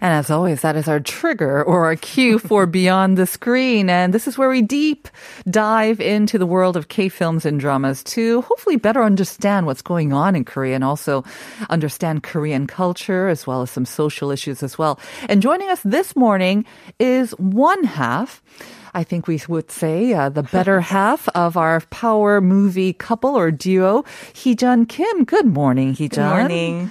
[0.00, 3.90] And as always, that is our trigger or our cue for Beyond the Screen.
[3.90, 5.08] And this is where we deep
[5.48, 10.12] dive into the world of K films and dramas to hopefully better understand what's going
[10.12, 11.24] on in Korea and also
[11.68, 14.98] understand Korean culture as well as some social issues as well.
[15.28, 16.64] And joining us this morning
[16.98, 18.42] is one half.
[18.92, 23.50] I think we would say uh, the better half of our power movie couple or
[23.50, 24.02] duo,
[24.34, 25.24] Heejun Kim.
[25.24, 26.10] Good morning, Heejun.
[26.10, 26.90] Good morning.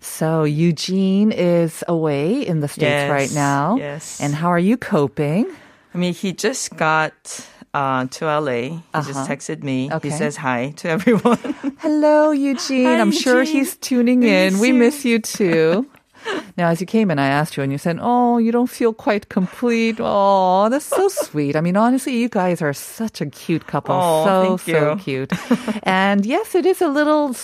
[0.00, 3.76] So Eugene is away in the States Yes, right now.
[3.76, 4.20] yes.
[4.20, 5.46] And how are you coping?
[5.94, 7.14] I mean, he just got
[7.74, 8.52] uh, to LA.
[8.52, 9.26] He just Uh-huh.
[9.26, 9.90] texted me.
[9.92, 10.08] Okay.
[10.10, 11.38] He says hi to everyone.
[11.78, 12.86] Hello, Eugene.
[12.86, 14.52] Hi, I'm sure he's tuning in.
[14.54, 14.74] miss we you.
[14.74, 15.86] miss you too.
[16.58, 18.92] Now, as you came in, I asked you, and you said, "Oh, you don't feel
[18.92, 21.54] quite complete." Oh, that's so sweet.
[21.54, 23.94] I mean, honestly, you guys are such a cute couple.
[23.94, 25.32] Oh, so so cute.
[25.84, 27.36] and yes, it is a little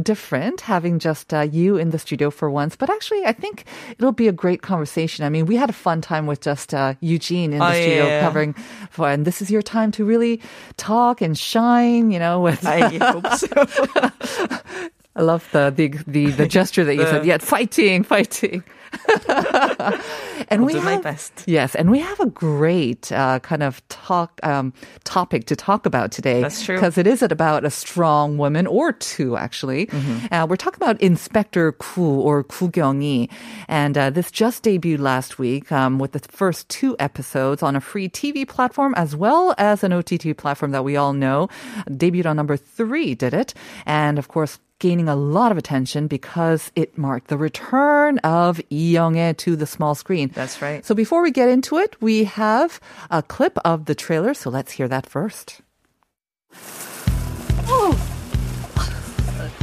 [0.00, 2.74] different having just uh, you in the studio for once.
[2.74, 3.64] But actually, I think
[3.98, 5.26] it'll be a great conversation.
[5.26, 8.06] I mean, we had a fun time with just uh, Eugene in the Oh, studio
[8.06, 8.20] yeah.
[8.20, 8.54] covering
[8.88, 10.40] for, and this is your time to really
[10.78, 12.10] talk and shine.
[12.10, 14.88] You know, with I hope so.
[15.14, 17.26] I love the the the, the gesture that you said.
[17.26, 18.64] Yeah, fighting, fighting.
[19.18, 21.44] and I'll we do have, my best.
[21.46, 24.72] Yes, and we have a great uh, kind of talk um,
[25.04, 26.42] topic to talk about today.
[26.42, 26.76] That's true.
[26.76, 29.86] because it is about a strong woman or two actually.
[29.86, 30.32] Mm-hmm.
[30.32, 33.28] Uh, we're talking about Inspector Ku or Ku Kyung-yi,
[33.68, 37.80] and uh, this just debuted last week um, with the first two episodes on a
[37.80, 41.48] free TV platform as well as an OTT platform that we all know.
[41.88, 43.54] Debuted on number three, did it?
[43.86, 48.91] And of course gaining a lot of attention because it marked the return of Lee
[48.91, 50.29] Young-e to the small screen.
[50.33, 50.85] That's right.
[50.85, 52.79] So before we get into it, we have
[53.09, 55.61] a clip of the trailer, so let's hear that first.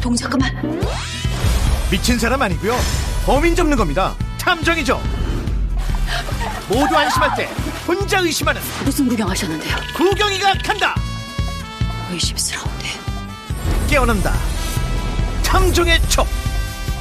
[0.01, 0.51] 동작 그만.
[1.91, 2.77] 미친 사람 아니고요.
[3.25, 4.15] 범인 잡는 겁니다.
[4.39, 5.01] 탐정이죠.
[6.69, 7.49] 모두 안심할 때
[7.87, 9.77] 혼자 의심하는 무슨 구경하셨는데요?
[9.97, 10.95] 구경이가 간다.
[12.11, 12.87] 의심스러운데.
[13.89, 14.33] 깨어난다.
[15.50, 16.28] 탐정의 촉.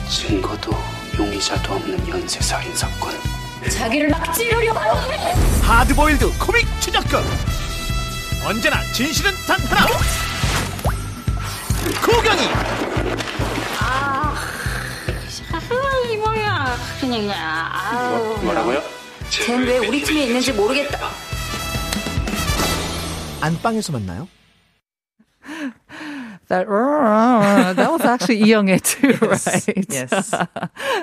[0.08, 0.72] 증거도
[1.18, 3.12] 용의자도 없는 연쇄 살인 사건.
[3.70, 4.80] 자기를 막 찌르려고.
[5.62, 7.22] 하드보일드 코믹 추적극.
[8.46, 9.86] 언제나 진실은 단 하나.
[12.00, 12.48] 구경이
[16.10, 16.74] 이 뭐야.
[16.98, 17.38] 그냥 그냥.
[17.70, 18.38] 아우.
[18.44, 18.82] 뭐라고요?
[19.28, 21.10] 쟤는 왜 우리 팀에 있는지 모르겠다.
[23.42, 24.26] 안방에서 만나요?
[26.48, 29.86] That that was actually Young-ae too, right?
[29.88, 30.34] yes.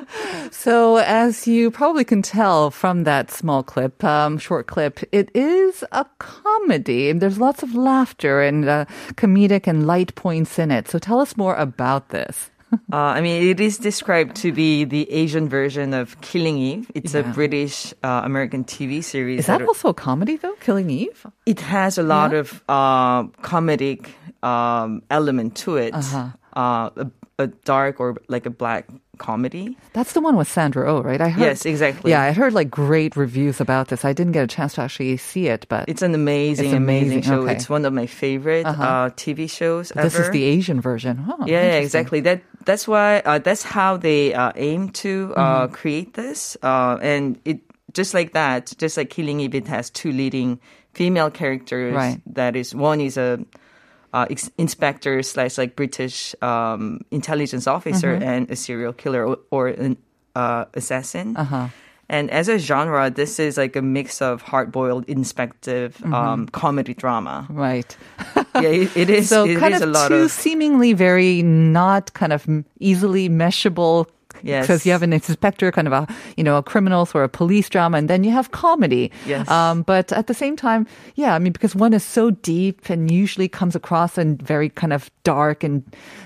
[0.52, 5.84] so as you probably can tell from that small clip, um, short clip, it is
[5.92, 7.12] a comedy.
[7.14, 8.86] There's lots of laughter and uh,
[9.16, 10.88] comedic and light points in it.
[10.90, 12.50] So tell us more about this.
[12.92, 16.92] Uh, I mean, it is described to be the Asian version of Killing Eve.
[16.94, 19.40] It's a British uh, American TV series.
[19.42, 20.56] Is that are- also a comedy though?
[20.60, 21.26] Killing Eve?
[21.46, 24.10] it has a lot of uh, comedic
[24.46, 25.94] um, element to it.
[25.94, 26.30] Uh-huh.
[26.56, 27.08] Uh, a,
[27.38, 29.76] a dark or like a black comedy.
[29.92, 31.20] That's the one with Sandra Oh, right?
[31.20, 31.42] I heard.
[31.42, 32.12] Yes, exactly.
[32.12, 34.06] Yeah, I heard like great reviews about this.
[34.06, 37.12] I didn't get a chance to actually see it, but It's an amazing, It's amazing,
[37.20, 37.42] amazing, show.
[37.44, 37.52] okay.
[37.54, 38.84] It's one of my favorite Uh-huh.
[38.84, 40.04] uh TV shows ever.
[40.08, 41.18] this is the Asian version.
[41.18, 42.22] Huh, yeah, yeah, exactly.
[42.22, 45.74] That that's why uh, that's how they uh, aim to uh, Mm-hmm.
[45.76, 47.60] create this, uh, and it
[47.92, 50.60] just like that, just like Killing Eve, it has two leading
[50.96, 51.92] female characters.
[51.96, 52.20] Right.
[52.36, 53.40] That is one is a
[54.16, 58.24] uh, ex- inspector slash like British um, intelligence officer Mm-hmm.
[58.32, 59.98] and a serial killer or, or an
[60.36, 61.36] uh, assassin.
[61.36, 61.68] Uh-huh.
[62.08, 66.14] And as a genre, this is like a mix of hard-boiled, inspective Mm-hmm.
[66.14, 67.46] um, comedy drama.
[67.50, 67.92] Right.
[68.56, 69.28] Yeah, it, it is.
[69.28, 72.48] So it kind is of a lot two of seemingly very not kind of
[72.80, 74.08] easily meshable.
[74.46, 74.64] Yes.
[74.64, 76.08] Because you have an inspector, kind of a
[76.38, 79.12] you know a criminal or a police drama, and then you have comedy.
[79.26, 79.50] Yes.
[79.50, 83.10] Um, but at the same time, yeah, I mean because one is so deep and
[83.10, 85.84] usually comes across in very kind of dark and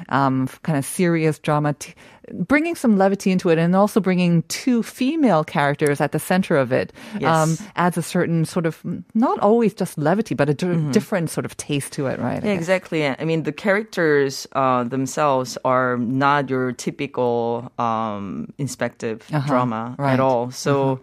[0.09, 1.73] um, kind of serious drama.
[1.73, 1.93] T-
[2.33, 6.71] bringing some levity into it and also bringing two female characters at the center of
[6.71, 6.93] it
[7.23, 8.81] um, adds a certain sort of
[9.13, 12.43] not always just levity, but a di- different sort of taste to it, right?
[12.43, 12.57] Yeah, guess.
[12.59, 13.07] exactly.
[13.07, 20.13] I mean, the characters uh, themselves are not your typical um, inspective Uh-huh, drama right.
[20.13, 20.51] at all.
[20.51, 20.99] So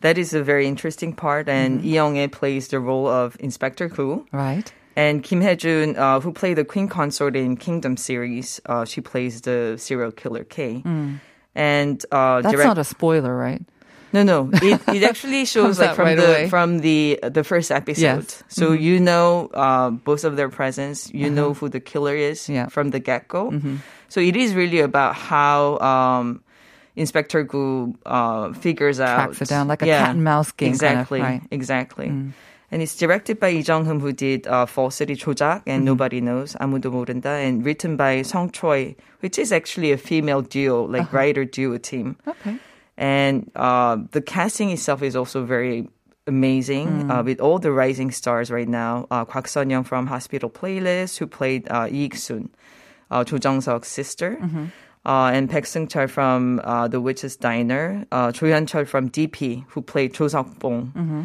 [0.00, 1.48] that is a very interesting part.
[1.48, 4.26] And Young-ae plays the role of Inspector Koo.
[4.32, 4.72] Right.
[5.00, 9.40] And Kim Hye-jun, uh, who played the Queen Consort in Kingdom series, uh, she plays
[9.48, 10.82] the serial killer K.
[11.54, 13.62] And uh, That's direct- not a spoiler, right?
[14.12, 14.50] no, no.
[14.52, 16.48] It, it actually shows like from right the away.
[16.48, 18.02] from the the first episode.
[18.02, 18.26] Yes.
[18.26, 18.60] Mm-hmm.
[18.60, 20.98] So you know uh, both of their presence.
[21.14, 22.48] You know who the killer is.
[22.48, 22.62] Yeah.
[22.66, 22.74] Mm-hmm.
[22.74, 23.50] from the get go.
[24.08, 26.42] So it is really about how um,
[26.96, 30.98] Inspector Gu uh, figures out Tracks it down like a cat and mouse game kind
[31.00, 32.08] of, Exactly.
[32.10, 32.32] Mm.
[32.72, 35.84] And it's directed by Lee Jung-heum, who did uh, city Chojak and mm-hmm.
[35.84, 40.84] Nobody Knows, 아무도 모른다, and written by Song Choi, which is actually a female duo,
[40.84, 41.16] like uh-huh.
[41.16, 42.16] writer duo team.
[42.26, 42.58] Okay.
[42.96, 45.88] And uh, the casting itself is also very
[46.26, 47.10] amazing mm.
[47.10, 49.06] uh, with all the rising stars right now.
[49.10, 52.50] Uh, Kwak Sun Young from Hospital Playlist, who played uh, Yi Ik Sun,
[53.10, 54.38] uh, Jung sister.
[54.40, 54.64] Mm-hmm.
[55.06, 59.08] Uh, and Pek Sung Chul from uh, The Witch's Diner, uh, Cho Hyun Chul from
[59.08, 60.92] DP, who played Cho Seok Bong.
[60.94, 61.22] Mm-hmm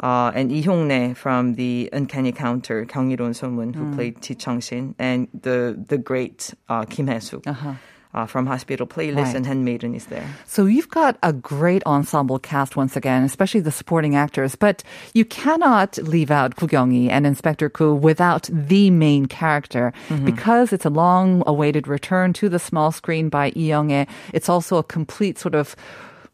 [0.00, 3.94] uh, and Lee Hyung Ne from the Uncanny Counter, Kyung-il-won who mm.
[3.94, 7.46] played Ji Chang-shin, and the the great uh, Kim Hae-suk.
[7.46, 7.74] Uh-huh.
[8.14, 9.36] Uh, from Hospital Playlist right.
[9.36, 10.26] and Handmaiden is there.
[10.46, 14.56] So you've got a great ensemble cast once again, especially the supporting actors.
[14.56, 14.82] But
[15.12, 20.24] you cannot leave out Kugyongi and Inspector Ku without the main character mm-hmm.
[20.24, 24.06] because it's a long-awaited return to the small screen by Lee Young-ae.
[24.32, 25.76] It's also a complete sort of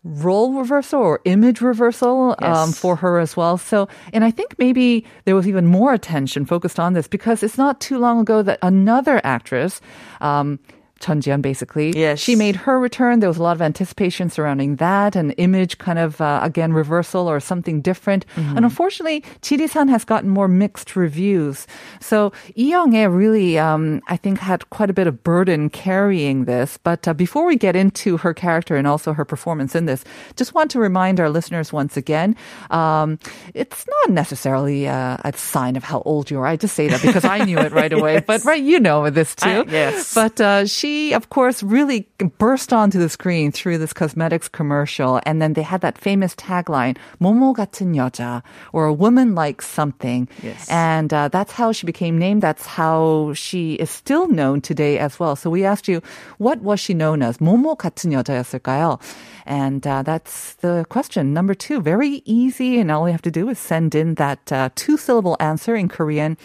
[0.04, 3.56] role reversal or image reversal um, for her as well.
[3.56, 7.58] So, and I think maybe there was even more attention focused on this because it's
[7.58, 9.80] not too long ago that another actress,
[10.20, 10.58] um,
[11.02, 12.18] Chun basically, Yes.
[12.20, 13.20] she made her return.
[13.20, 17.28] There was a lot of anticipation surrounding that, an image kind of, uh, again, reversal
[17.28, 18.24] or something different.
[18.36, 18.56] Mm-hmm.
[18.56, 21.66] And unfortunately, Jirisan has gotten more mixed reviews.
[22.00, 26.78] So Lee Young-ae really, um, I think, had quite a bit of burden carrying this.
[26.82, 30.04] But uh, before we get into her character and also her performance in this,
[30.36, 32.36] just want to remind our listeners once again,
[32.70, 33.18] um,
[33.54, 36.46] it's not necessarily uh, a sign of how old you are.
[36.46, 38.22] I just say that because I knew it right away.
[38.26, 39.48] But right, you know this too.
[39.48, 40.14] I- yes.
[40.14, 42.07] But uh, she, of course, really
[42.37, 45.19] burst onto the screen through this cosmetics commercial.
[45.25, 48.43] And then they had that famous tagline, 모모 같은 여자,
[48.73, 50.27] or a woman like something.
[50.43, 50.67] Yes.
[50.69, 52.41] And uh, that's how she became named.
[52.41, 55.35] That's how she is still known today as well.
[55.35, 56.01] So we asked you,
[56.37, 57.37] what was she known as?
[57.37, 58.99] 모모 같은 여자였을까요?
[59.45, 61.33] And uh, that's the question.
[61.33, 62.79] Number two, very easy.
[62.79, 65.87] And all you have to do is send in that uh, two syllable answer in
[65.87, 66.37] Korean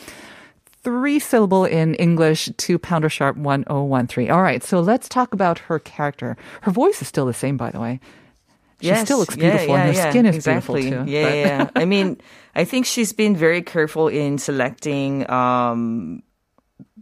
[0.86, 4.30] three syllable in English to pounder sharp 1013.
[4.30, 6.36] All right, so let's talk about her character.
[6.62, 8.00] Her voice is still the same, by the way.
[8.80, 10.82] She Yes, still looks yeah, beautiful, and yeah, her yeah, skin is exactly.
[10.82, 11.10] beautiful too.
[11.10, 11.70] Yeah, but- yeah, yeah.
[11.76, 12.18] I mean,
[12.56, 16.22] I think she's been very careful in selecting um,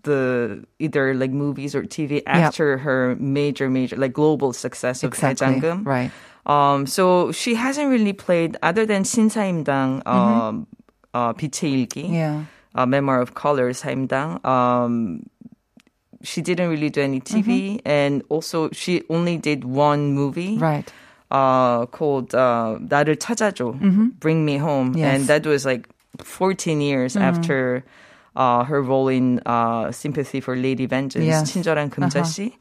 [0.03, 5.47] the either like movies or TV after her major, major like global success of exactly.
[5.47, 5.87] Daejanggeum.
[5.87, 6.11] Right.
[6.45, 10.67] Um, so she hasn't really played other than 신사임당, um,
[11.15, 12.15] uh, 빛의 일기, Mm-hmm.
[12.15, 12.45] Yeah.
[12.76, 15.24] A Memoir of Colors, Saimdang, um,
[16.22, 17.88] she didn't really do any TV, mm-hmm.
[17.88, 20.58] and also she only did one movie.
[20.58, 20.92] Right.
[21.32, 24.08] Uh, called uh, 나를 찾아줘, mm-hmm.
[24.20, 25.16] Bring Me Home, yes.
[25.16, 25.90] and that was like
[26.20, 27.24] 14 years mm-hmm.
[27.24, 27.84] after
[28.36, 31.52] uh, her role in uh, Sympathy for Lady Vengeance, yes.
[31.52, 32.54] 친절한 금자씨.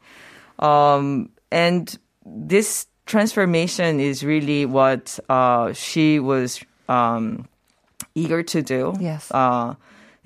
[0.59, 0.67] Uh-huh.
[0.67, 6.59] Um, and this transformation is really what uh, she was
[6.89, 7.47] um,
[8.15, 8.93] eager to do.
[8.99, 9.31] Yes.
[9.31, 9.75] Uh,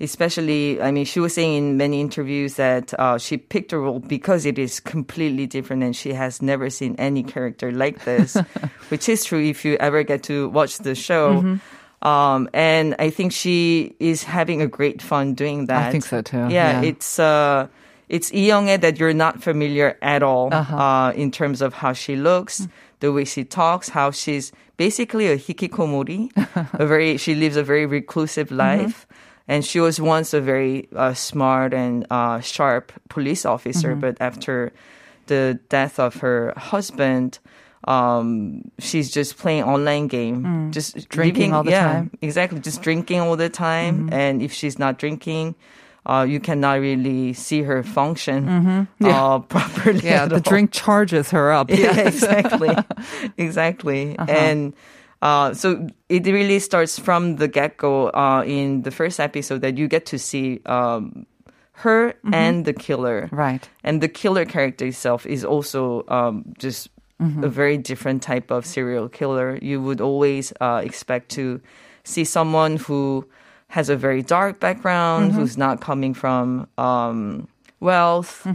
[0.00, 4.00] especially, I mean, she was saying in many interviews that uh, she picked a role
[4.00, 8.34] because it is completely different and she has never seen any character like this,
[8.88, 11.42] which is true if you ever get to watch the show.
[11.42, 12.06] Mm-hmm.
[12.06, 15.88] Um, and I think she is having a great fun doing that.
[15.88, 16.82] I think so too, Yeah, yeah.
[16.82, 17.68] it's uh,
[18.08, 20.76] it's Lee that you're not familiar at all Uh-huh.
[20.76, 22.66] uh, in terms of how she looks,
[23.00, 26.32] the way she talks, how she's basically a hikikomori.
[26.72, 28.56] a very she lives a very reclusive Mm-hmm.
[29.50, 34.00] And she was once a very uh, smart and uh, sharp police officer, Mm-hmm.
[34.06, 34.70] but after
[35.26, 37.42] the death of her husband,
[37.90, 41.08] um, she's just playing online game, just Mm.
[41.10, 42.04] Drinking living- all the yeah, time.
[42.14, 42.24] Mm-hmm.
[42.30, 44.06] Exactly, just drinking all the time.
[44.12, 45.54] And if she's not drinking,
[46.06, 49.98] uh, you cannot really see her function uh, properly.
[49.98, 50.06] Mm-hmm.
[50.06, 50.46] Yeah, at the all.
[50.46, 51.70] drink charges her up.
[51.74, 52.70] Yeah, exactly,
[53.36, 54.16] exactly.
[54.18, 54.30] Uh-huh.
[54.30, 54.74] And
[55.22, 59.76] uh, so it really starts from the get go uh, in the first episode that
[59.76, 61.26] you get to see um,
[61.72, 63.28] her and the killer.
[63.32, 63.68] Right.
[63.84, 66.88] And the killer character itself is also um, just
[67.20, 69.58] a very different type of serial killer.
[69.60, 71.60] You would always uh, expect to
[72.04, 73.28] see someone who
[73.68, 77.46] has a very dark background, who's not coming from um,
[77.78, 78.46] wealth,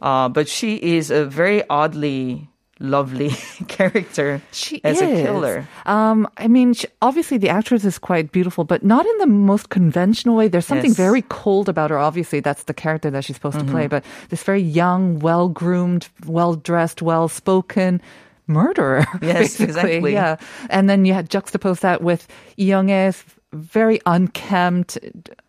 [0.00, 3.30] uh, but she is a very oddly lovely
[3.68, 5.02] character She as is.
[5.02, 5.66] a killer.
[5.86, 9.70] Um, I mean, she, obviously the actress is quite beautiful, but not in the most
[9.70, 10.48] conventional way.
[10.48, 10.96] There's something Yes.
[10.96, 11.98] very cold about her.
[11.98, 13.72] Obviously, that's the character that she's supposed to Mm-hmm.
[13.72, 18.00] play, but this very young, well groomed, well dressed, well spoken
[18.46, 19.06] murderer.
[19.22, 19.64] Yes, basically.
[19.66, 20.12] exactly.
[20.12, 20.36] Yeah,
[20.70, 23.24] and then you had juxtapose that with Young's
[23.56, 24.98] very unkempt.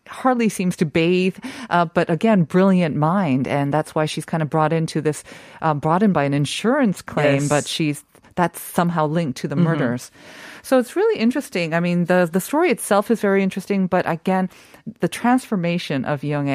[0.08, 1.36] Hardly seems to bathe,
[1.70, 5.22] uh, but again, brilliant mind, and that's why she's kind of brought into this,
[5.60, 7.48] uh, brought in by an insurance claim, Yes.
[7.48, 10.10] but she's that's somehow linked to the murders.
[10.62, 11.74] So it's really interesting.
[11.74, 14.48] I mean, the the story itself is very interesting, but again,
[15.00, 16.48] the transformation of Young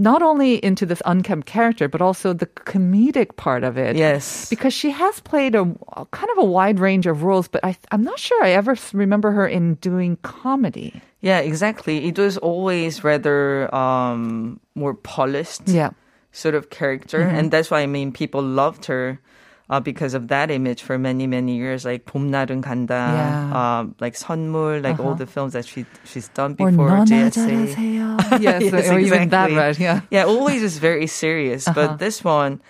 [0.00, 3.94] not only into this unkempt character, but also the comedic part of it.
[3.96, 4.48] Yes.
[4.48, 5.62] Because she has played a,
[5.96, 8.74] a kind of a wide range of roles, but I, I'm not sure I ever
[8.92, 11.00] remember her in doing comedy.
[11.20, 12.08] Yeah, exactly.
[12.08, 15.90] It was always rather um, more polished Yeah.
[16.32, 19.20] sort of character, and that's why I mean people loved her
[19.69, 23.49] Uh, because of that image for many many years, like 봄날은 간다, Yeah.
[23.81, 27.73] um, like 선물, like all the films that she she's done Or before 너나 JSA.
[27.73, 28.41] 잘하세요.
[28.45, 28.61] yes,
[28.93, 29.57] or even that, exactly.
[29.57, 29.79] right?
[29.81, 30.01] Yeah.
[30.13, 31.65] Yeah, always is very serious.
[31.67, 31.73] Uh-huh.
[31.73, 32.61] But this one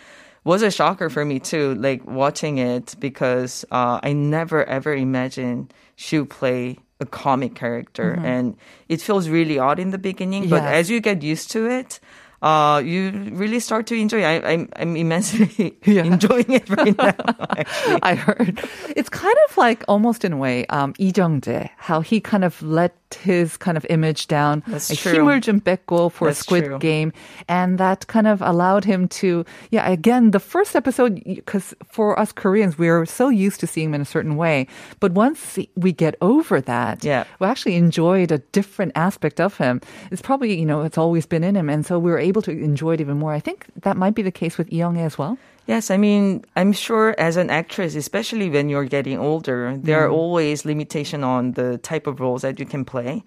[0.47, 5.73] was a shocker for me too, like watching it because uh, I never ever imagined
[5.99, 8.15] she would play a comic character.
[8.23, 8.55] And
[8.87, 10.71] it feels really odd in the beginning, but Mm-hmm.
[10.71, 10.87] Yes.
[10.87, 11.99] as you get used to it,
[12.42, 14.22] uh, you really start to enjoy.
[14.24, 16.04] I, I'm, I'm immensely Yeah.
[16.04, 17.14] enjoying it right now.
[17.56, 18.62] Actually, I heard.
[18.96, 22.60] It's kind of like almost in a way, um, Lee Jung-jae, how he kind of
[22.62, 24.61] let his kind of image down.
[24.67, 25.13] That's like, true.
[25.13, 26.79] 힘을 좀 뺐고 for That's Squid true.
[26.79, 27.13] Game.
[27.47, 32.31] And that kind of allowed him to, yeah, again, the first episode, because for us
[32.31, 34.67] Koreans, we're so used to seeing him in a certain way.
[34.99, 37.23] But once we get over that, Yeah.
[37.39, 39.79] we actually enjoyed a different aspect of him.
[40.11, 41.69] It's probably, you know, it's always been in him.
[41.69, 43.31] And so we were able to enjoy it even more.
[43.33, 45.37] I think that might be the case with Lee Young as well.
[45.70, 50.10] Yes, I mean, I'm sure as an actress, especially when you're getting older, there are
[50.10, 53.22] always limitation on the type of roles that you can play.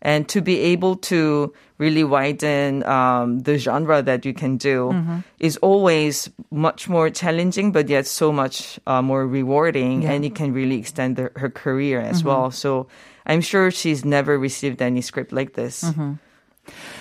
[0.00, 4.94] And to be able to really widen um, the genre that you can do
[5.40, 10.06] is always much more challenging, but yet so much uh, more rewarding.
[10.06, 12.52] And it can really extend the, her career as well.
[12.54, 12.86] So
[13.26, 15.82] I'm sure she's never received any script like this.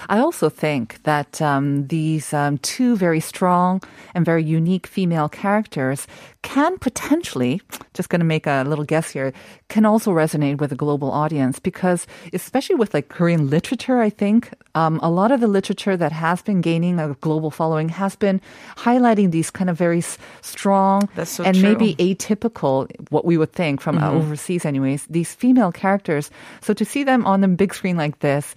[0.10, 3.82] I also think that um, these um, two very strong
[4.14, 6.08] and very unique female characters
[6.48, 7.62] can potentially,
[7.94, 9.34] just going to make a little guess here,
[9.68, 14.54] can also resonate with a global audience because, especially with like Korean literature, I think
[14.74, 18.40] um, a lot of the literature that has been gaining a global following has been
[18.78, 21.64] highlighting these kind of very s- strong so and true.
[21.64, 26.32] maybe atypical, what we would think from uh, overseas, anyways, these female characters.
[26.62, 28.56] So to see them on the big screen like this,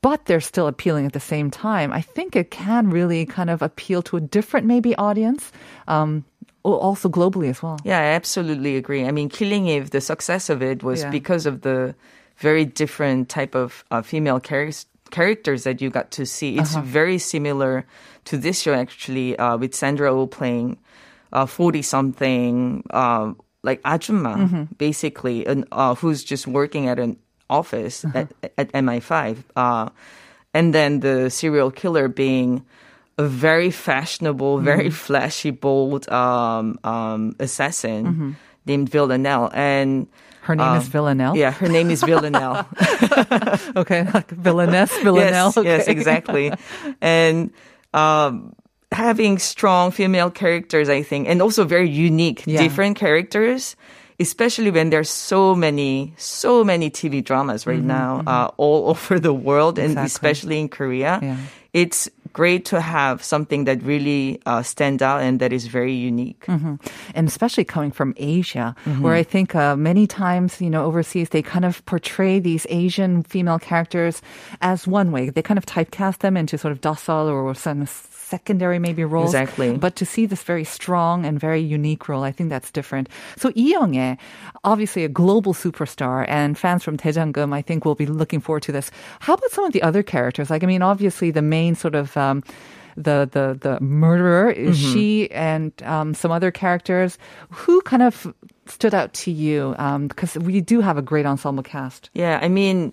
[0.00, 1.92] but they're still appealing at the same time.
[1.92, 5.52] I think it can really kind of appeal to a different maybe audience,
[5.88, 6.24] um,
[6.62, 7.78] also globally as well.
[7.84, 9.04] Yeah, I absolutely agree.
[9.06, 11.10] I mean, Killing Eve, the success of it was Yeah.
[11.10, 11.94] because of the
[12.36, 14.70] very different type of uh, female char-
[15.10, 16.58] characters that you got to see.
[16.58, 17.86] It's very similar
[18.26, 20.76] to this show, actually, uh, with Sandra Oh playing
[21.46, 23.32] forty something, uh,
[23.64, 27.16] like Ajumma, basically, and uh, who's just working at an
[27.50, 29.88] office at, at MI5, uh,
[30.54, 32.64] and then the serial killer being
[33.18, 38.36] a very fashionable, very flashy, bold um, um, assassin
[38.66, 39.50] named Villanelle.
[39.52, 40.06] And
[40.42, 41.36] Her name is um, Villanelle.
[41.36, 42.66] Yeah, her name is Villanelle.
[43.76, 44.04] Okay.
[44.14, 45.52] Like Villaness, Villanelle.
[45.56, 46.52] yes, yes, exactly.
[47.00, 47.50] And
[47.94, 48.54] um,
[48.92, 52.62] having strong female characters, I think, and also very unique, Yeah.
[52.62, 53.76] different characters.
[54.20, 59.32] Especially when there's so many, so many TV dramas right now, uh, all over the
[59.32, 61.20] world, and Mm-hmm, especially in Korea.
[61.22, 61.36] Yeah.
[61.72, 66.44] It's great to have something that really uh, stands out and that is very unique.
[66.46, 66.76] Mm-hmm.
[67.14, 69.02] and especially coming from Asia, Mm-hmm.
[69.02, 73.22] where I think uh, many times, you know, overseas, they kind of portray these Asian
[73.22, 74.20] female characters
[74.60, 75.30] as one way.
[75.30, 77.86] They kind of typecast them into sort of docile or some
[78.28, 79.32] secondary maybe roles.
[79.34, 79.76] Exactly.
[79.76, 83.08] But to see this very strong and very unique role, I think that's different.
[83.36, 83.74] So Lee
[84.64, 88.72] obviously a global superstar, and fans from Daejanggeum, I think, will be looking forward to
[88.72, 88.90] this.
[89.20, 90.50] How about some of the other characters?
[90.50, 92.42] Like, I mean, obviously the main sort of um,
[92.96, 94.92] the the the murderer is Mm-hmm.
[94.92, 97.18] she, and um, some other characters.
[97.50, 98.26] Who kind of
[98.66, 99.74] stood out to you?
[100.08, 102.10] Because we do have a great ensemble cast.
[102.12, 102.92] Yeah, I mean,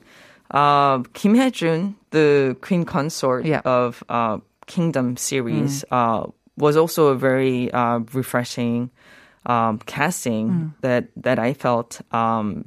[0.54, 3.62] Uh, Kim Hye-jun, the queen consort Yeah.
[3.66, 5.92] of uh, Kingdom series mm.
[5.92, 8.90] Uh, was also a very uh, refreshing
[9.46, 10.74] um, casting mm.
[10.82, 12.02] that that I felt.
[12.12, 12.66] Um,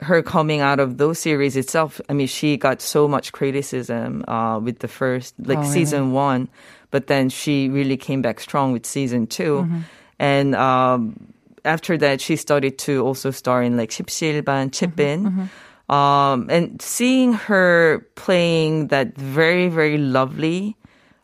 [0.00, 4.60] her coming out of those series itself, I mean, she got so much criticism uh,
[4.60, 6.12] with the first, like oh, season really?
[6.12, 6.48] one,
[6.90, 9.80] but then she really came back strong with season 2 mm-hmm.
[10.18, 11.32] And um,
[11.64, 15.24] after that, she started to also star in like Shipsilban, Chipin.
[15.24, 15.92] Mm-hmm, mm-hmm.
[15.92, 20.76] Um, and seeing her playing that very, very lovely,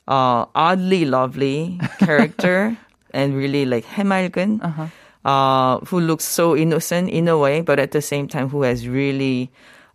[0.07, 2.77] uh, oddly lovely character
[3.13, 4.87] and really like 해맑은, Uh-huh.
[5.25, 8.87] uh, who looks so innocent in a way, but at the same time who has
[8.87, 9.49] really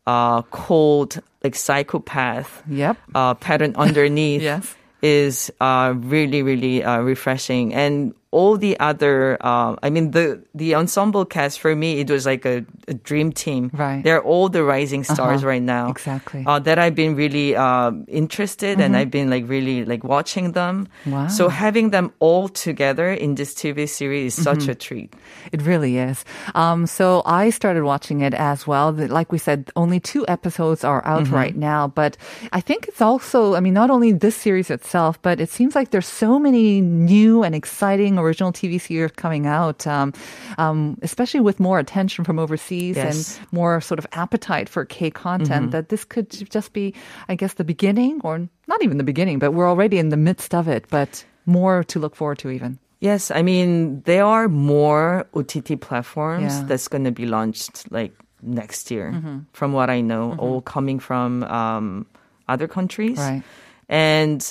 [0.06, 2.96] uh, cold, like psychopath Yep.
[3.14, 4.74] uh, pattern underneath Yes.
[5.02, 7.72] is uh, really, really uh, refreshing.
[7.74, 12.25] And all the other, uh, I mean, the the ensemble cast for me, it was
[12.25, 13.71] like a, a dream team.
[13.73, 14.03] Right.
[14.03, 15.47] They're all the rising stars Uh-huh.
[15.47, 15.89] right now.
[15.89, 16.43] Exactly.
[16.45, 20.87] Uh, that I've been really uh, interested, and I've been like really like watching them.
[21.05, 21.27] Wow.
[21.27, 25.13] So having them all together in this TV series is such a treat.
[25.51, 26.25] It really is.
[26.55, 28.91] Um, so I started watching it as well.
[28.91, 32.17] Like we said, only two episodes are out right now, but
[32.51, 35.91] I think it's also, I mean, not only this series itself, but it seems like
[35.91, 40.13] there's so many new and exciting original TV series coming out, um,
[40.57, 43.37] um, especially with more attention from overseas Yes.
[43.39, 46.93] and more sort of appetite for K content, that this could just be,
[47.29, 50.53] I guess, the beginning or not even the beginning, but we're already in the midst
[50.53, 52.77] of it, but more to look forward to even.
[52.99, 56.63] Yes, I mean there are more OTT platforms Yeah.
[56.67, 59.13] that's going to be launched like next year.
[59.53, 62.05] From what I know, all coming from um,
[62.49, 63.43] other countries, Right.
[63.89, 64.41] and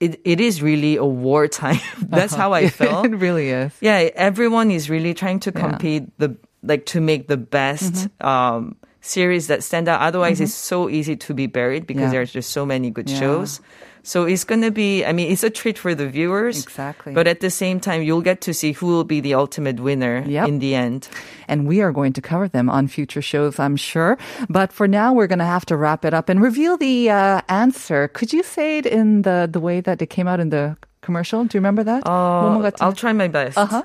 [0.00, 1.80] it it is really a wartime.
[2.08, 3.06] that's how I felt.
[3.06, 3.72] it really is.
[3.80, 5.60] Yeah, everyone is really trying to Yeah.
[5.68, 8.26] compete the like to make the best Mm-hmm.
[8.26, 10.00] um, series that stand out.
[10.00, 10.44] Otherwise, mm-hmm.
[10.44, 12.10] it's so easy to be buried because yeah.
[12.10, 13.18] there's just so many good yeah.
[13.18, 13.60] shows.
[14.02, 16.62] So it's going to be, I mean, it's a treat for the viewers.
[16.62, 17.12] Exactly.
[17.12, 20.24] But at the same time, you'll get to see who will be the ultimate winner
[20.26, 20.48] yep.
[20.48, 21.08] in the end.
[21.48, 24.16] And we are going to cover them on future shows, I'm sure.
[24.48, 27.42] But for now, we're going to have to wrap it up and reveal the uh,
[27.48, 28.08] answer.
[28.08, 31.44] Could you say it in the, the way that it came out in the commercial?
[31.44, 32.06] Do you remember that?
[32.06, 33.58] Uh, I'll try my best.
[33.58, 33.82] Uh-huh.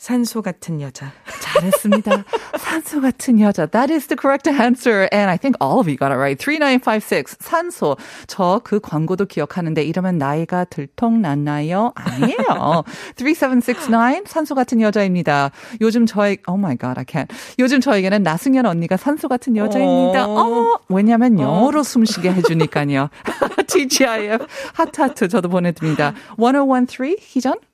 [0.00, 1.12] 산소 같은 여자.
[1.42, 2.24] 잘했습니다.
[2.58, 3.66] 산소 같은 여자.
[3.66, 5.10] That is the correct answer.
[5.12, 6.40] And I think all of you got it right.
[6.42, 7.36] 3956.
[7.38, 7.98] 산소.
[8.26, 11.92] 저 그 광고도 기억하는데 이러면 나이가 들통났나요?
[11.94, 12.84] 아니에요.
[13.14, 14.24] 3769.
[14.26, 15.50] 산소 같은 여자입니다.
[15.82, 17.28] 요즘 저희, oh my god, I can't.
[17.58, 20.26] 요즘 저에게는 나승현 언니가 산소 같은 여자입니다.
[20.26, 23.10] 어, 왜냐면 영어로 숨쉬게 해주니까요.
[23.68, 24.46] TGIF.
[24.72, 26.14] 하트하트 저도 보내드립니다.
[26.38, 27.16] 1013.
[27.20, 27.69] 희전?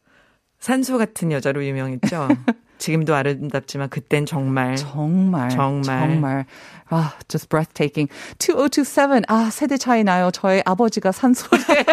[0.59, 2.29] 산소 같은 여자로 유명했죠.
[2.79, 5.83] 지금도 아름답지만 그땐 정말 정말 정말.
[6.11, 6.45] 정말
[6.91, 11.85] 아 just breathtaking 2027 아 세대 차이 나요 저의 아버지가 산소래요